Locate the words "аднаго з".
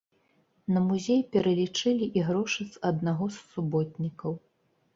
2.93-3.49